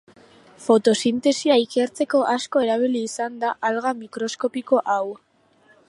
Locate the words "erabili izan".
2.69-3.39